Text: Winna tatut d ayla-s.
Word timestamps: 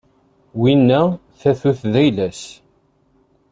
Winna 0.59 1.01
tatut 1.39 1.81
d 1.91 1.93
ayla-s. 2.03 2.41